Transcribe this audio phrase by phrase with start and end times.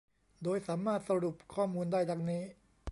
[0.43, 2.43] โดยสามารถสรุปข้อมูลได้ ดังนี้